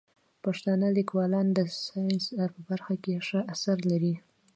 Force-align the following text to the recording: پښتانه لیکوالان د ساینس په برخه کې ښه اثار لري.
پښتانه 0.43 0.87
لیکوالان 0.97 1.47
د 1.53 1.59
ساینس 1.85 2.25
په 2.53 2.59
برخه 2.69 2.95
کې 3.03 3.23
ښه 3.27 3.39
اثار 3.53 3.77
لري. 3.91 4.13